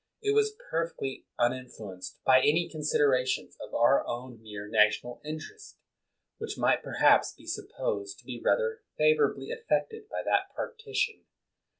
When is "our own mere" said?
3.75-4.67